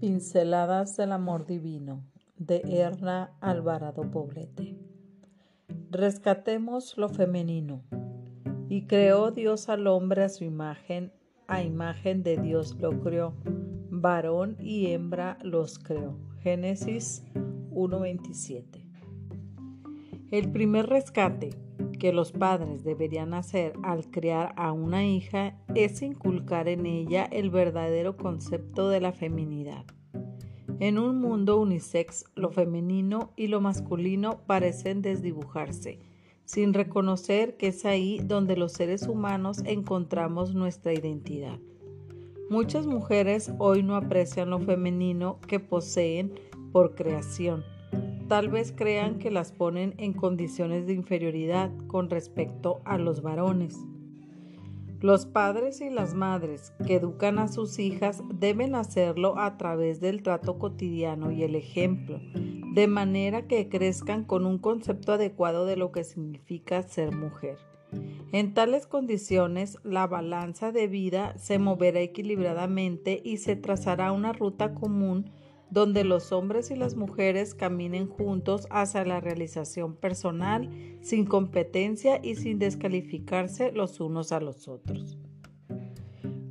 Pinceladas 0.00 0.96
del 0.98 1.12
Amor 1.12 1.46
Divino 1.46 2.04
de 2.36 2.60
Erna 2.66 3.34
Alvarado 3.40 4.10
Poblete. 4.10 4.76
Rescatemos 5.90 6.98
lo 6.98 7.08
femenino. 7.08 7.82
Y 8.68 8.86
creó 8.86 9.30
Dios 9.30 9.70
al 9.70 9.86
hombre 9.86 10.24
a 10.24 10.28
su 10.28 10.44
imagen, 10.44 11.12
a 11.46 11.62
imagen 11.62 12.22
de 12.22 12.36
Dios 12.36 12.76
lo 12.78 13.00
creó, 13.00 13.34
varón 13.88 14.56
y 14.60 14.88
hembra 14.88 15.38
los 15.42 15.78
creó. 15.78 16.18
Génesis 16.40 17.24
1.27. 17.70 18.85
El 20.32 20.50
primer 20.50 20.88
rescate 20.88 21.50
que 22.00 22.12
los 22.12 22.32
padres 22.32 22.82
deberían 22.82 23.32
hacer 23.32 23.74
al 23.84 24.10
criar 24.10 24.54
a 24.56 24.72
una 24.72 25.06
hija 25.06 25.56
es 25.76 26.02
inculcar 26.02 26.66
en 26.66 26.84
ella 26.84 27.24
el 27.24 27.48
verdadero 27.50 28.16
concepto 28.16 28.88
de 28.88 29.00
la 29.00 29.12
feminidad. 29.12 29.84
En 30.80 30.98
un 30.98 31.20
mundo 31.20 31.60
unisex, 31.60 32.24
lo 32.34 32.50
femenino 32.50 33.32
y 33.36 33.46
lo 33.46 33.60
masculino 33.60 34.40
parecen 34.48 35.00
desdibujarse, 35.00 36.00
sin 36.44 36.74
reconocer 36.74 37.56
que 37.56 37.68
es 37.68 37.84
ahí 37.84 38.18
donde 38.18 38.56
los 38.56 38.72
seres 38.72 39.06
humanos 39.06 39.62
encontramos 39.64 40.54
nuestra 40.54 40.92
identidad. 40.92 41.60
Muchas 42.50 42.84
mujeres 42.84 43.52
hoy 43.58 43.84
no 43.84 43.94
aprecian 43.94 44.50
lo 44.50 44.58
femenino 44.58 45.38
que 45.46 45.60
poseen 45.60 46.34
por 46.72 46.96
creación 46.96 47.64
tal 48.28 48.48
vez 48.48 48.72
crean 48.72 49.18
que 49.18 49.30
las 49.30 49.52
ponen 49.52 49.94
en 49.98 50.12
condiciones 50.12 50.86
de 50.86 50.94
inferioridad 50.94 51.70
con 51.86 52.10
respecto 52.10 52.80
a 52.84 52.98
los 52.98 53.22
varones. 53.22 53.78
Los 55.00 55.26
padres 55.26 55.80
y 55.80 55.90
las 55.90 56.14
madres 56.14 56.72
que 56.86 56.96
educan 56.96 57.38
a 57.38 57.48
sus 57.48 57.78
hijas 57.78 58.22
deben 58.34 58.74
hacerlo 58.74 59.38
a 59.38 59.58
través 59.58 60.00
del 60.00 60.22
trato 60.22 60.58
cotidiano 60.58 61.30
y 61.30 61.42
el 61.42 61.54
ejemplo, 61.54 62.18
de 62.72 62.86
manera 62.86 63.46
que 63.46 63.68
crezcan 63.68 64.24
con 64.24 64.46
un 64.46 64.58
concepto 64.58 65.12
adecuado 65.12 65.66
de 65.66 65.76
lo 65.76 65.92
que 65.92 66.02
significa 66.02 66.82
ser 66.82 67.14
mujer. 67.14 67.58
En 68.32 68.54
tales 68.54 68.86
condiciones, 68.86 69.78
la 69.84 70.06
balanza 70.06 70.72
de 70.72 70.88
vida 70.88 71.36
se 71.38 71.58
moverá 71.58 72.00
equilibradamente 72.00 73.20
y 73.22 73.36
se 73.36 73.54
trazará 73.54 74.12
una 74.12 74.32
ruta 74.32 74.74
común 74.74 75.30
donde 75.70 76.04
los 76.04 76.32
hombres 76.32 76.70
y 76.70 76.76
las 76.76 76.94
mujeres 76.94 77.54
caminen 77.54 78.08
juntos 78.08 78.66
hacia 78.70 79.04
la 79.04 79.20
realización 79.20 79.96
personal, 79.96 80.70
sin 81.00 81.24
competencia 81.24 82.20
y 82.22 82.36
sin 82.36 82.58
descalificarse 82.58 83.72
los 83.72 84.00
unos 84.00 84.32
a 84.32 84.40
los 84.40 84.68
otros. 84.68 85.18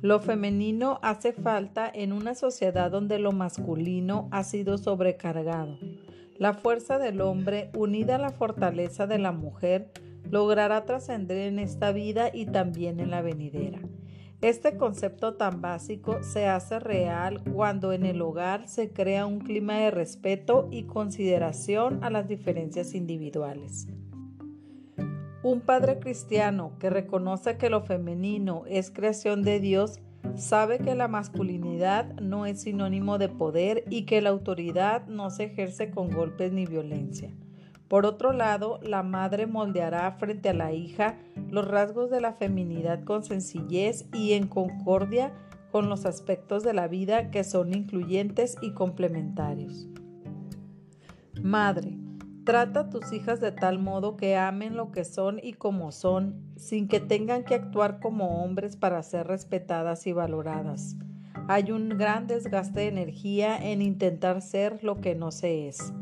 Lo 0.00 0.20
femenino 0.20 0.98
hace 1.02 1.32
falta 1.32 1.90
en 1.92 2.12
una 2.12 2.34
sociedad 2.34 2.90
donde 2.90 3.18
lo 3.18 3.32
masculino 3.32 4.28
ha 4.30 4.44
sido 4.44 4.78
sobrecargado. 4.78 5.76
La 6.38 6.54
fuerza 6.54 6.98
del 6.98 7.20
hombre, 7.20 7.70
unida 7.76 8.16
a 8.16 8.18
la 8.18 8.30
fortaleza 8.30 9.06
de 9.06 9.18
la 9.18 9.32
mujer, 9.32 9.90
logrará 10.30 10.86
trascender 10.86 11.36
en 11.36 11.58
esta 11.58 11.92
vida 11.92 12.30
y 12.32 12.46
también 12.46 12.98
en 12.98 13.10
la 13.10 13.20
venidera. 13.20 13.80
Este 14.42 14.78
concepto 14.78 15.34
tan 15.34 15.60
básico 15.60 16.22
se 16.22 16.46
hace 16.46 16.80
real 16.80 17.42
cuando 17.52 17.92
en 17.92 18.06
el 18.06 18.22
hogar 18.22 18.68
se 18.68 18.90
crea 18.90 19.26
un 19.26 19.40
clima 19.40 19.74
de 19.74 19.90
respeto 19.90 20.66
y 20.70 20.84
consideración 20.84 22.02
a 22.02 22.08
las 22.08 22.26
diferencias 22.26 22.94
individuales. 22.94 23.86
Un 25.42 25.60
padre 25.60 25.98
cristiano 25.98 26.72
que 26.78 26.88
reconoce 26.88 27.58
que 27.58 27.68
lo 27.68 27.82
femenino 27.82 28.64
es 28.66 28.90
creación 28.90 29.42
de 29.42 29.60
Dios 29.60 30.00
sabe 30.36 30.78
que 30.78 30.94
la 30.94 31.08
masculinidad 31.08 32.14
no 32.20 32.46
es 32.46 32.62
sinónimo 32.62 33.18
de 33.18 33.28
poder 33.28 33.84
y 33.90 34.06
que 34.06 34.22
la 34.22 34.30
autoridad 34.30 35.06
no 35.06 35.28
se 35.28 35.44
ejerce 35.44 35.90
con 35.90 36.10
golpes 36.10 36.50
ni 36.50 36.64
violencia. 36.64 37.30
Por 37.90 38.06
otro 38.06 38.32
lado, 38.32 38.78
la 38.84 39.02
madre 39.02 39.48
moldeará 39.48 40.12
frente 40.12 40.50
a 40.50 40.54
la 40.54 40.72
hija 40.72 41.18
los 41.50 41.66
rasgos 41.66 42.08
de 42.08 42.20
la 42.20 42.34
feminidad 42.34 43.02
con 43.02 43.24
sencillez 43.24 44.06
y 44.14 44.34
en 44.34 44.46
concordia 44.46 45.32
con 45.72 45.88
los 45.88 46.06
aspectos 46.06 46.62
de 46.62 46.72
la 46.72 46.86
vida 46.86 47.32
que 47.32 47.42
son 47.42 47.74
incluyentes 47.74 48.56
y 48.62 48.74
complementarios. 48.74 49.88
Madre, 51.42 51.98
trata 52.44 52.80
a 52.82 52.90
tus 52.90 53.12
hijas 53.12 53.40
de 53.40 53.50
tal 53.50 53.80
modo 53.80 54.16
que 54.16 54.36
amen 54.36 54.76
lo 54.76 54.92
que 54.92 55.04
son 55.04 55.40
y 55.42 55.54
como 55.54 55.90
son, 55.90 56.40
sin 56.54 56.86
que 56.86 57.00
tengan 57.00 57.42
que 57.42 57.56
actuar 57.56 57.98
como 57.98 58.44
hombres 58.44 58.76
para 58.76 59.02
ser 59.02 59.26
respetadas 59.26 60.06
y 60.06 60.12
valoradas. 60.12 60.96
Hay 61.48 61.72
un 61.72 61.88
gran 61.88 62.28
desgaste 62.28 62.78
de 62.80 62.86
energía 62.86 63.56
en 63.56 63.82
intentar 63.82 64.42
ser 64.42 64.84
lo 64.84 65.00
que 65.00 65.16
no 65.16 65.32
se 65.32 65.66
es. 65.66 65.92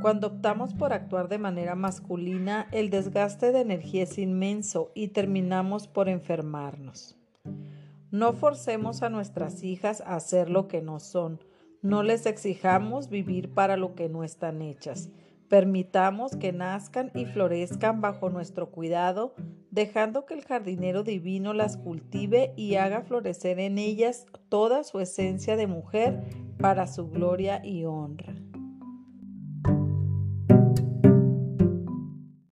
Cuando 0.00 0.28
optamos 0.28 0.74
por 0.74 0.92
actuar 0.92 1.28
de 1.28 1.38
manera 1.38 1.74
masculina, 1.74 2.68
el 2.70 2.88
desgaste 2.88 3.50
de 3.50 3.60
energía 3.60 4.04
es 4.04 4.16
inmenso 4.16 4.92
y 4.94 5.08
terminamos 5.08 5.88
por 5.88 6.08
enfermarnos. 6.08 7.16
No 8.12 8.32
forcemos 8.32 9.02
a 9.02 9.10
nuestras 9.10 9.64
hijas 9.64 10.00
a 10.02 10.14
hacer 10.14 10.50
lo 10.50 10.68
que 10.68 10.82
no 10.82 11.00
son. 11.00 11.40
No 11.82 12.04
les 12.04 12.26
exijamos 12.26 13.10
vivir 13.10 13.52
para 13.52 13.76
lo 13.76 13.96
que 13.96 14.08
no 14.08 14.22
están 14.22 14.62
hechas. 14.62 15.10
Permitamos 15.48 16.36
que 16.36 16.52
nazcan 16.52 17.10
y 17.14 17.24
florezcan 17.24 18.00
bajo 18.00 18.30
nuestro 18.30 18.70
cuidado, 18.70 19.34
dejando 19.70 20.26
que 20.26 20.34
el 20.34 20.44
jardinero 20.44 21.02
divino 21.02 21.54
las 21.54 21.76
cultive 21.76 22.52
y 22.56 22.76
haga 22.76 23.02
florecer 23.02 23.58
en 23.58 23.78
ellas 23.78 24.26
toda 24.48 24.84
su 24.84 25.00
esencia 25.00 25.56
de 25.56 25.66
mujer 25.66 26.22
para 26.58 26.86
su 26.86 27.08
gloria 27.10 27.64
y 27.64 27.84
honra. 27.84 28.34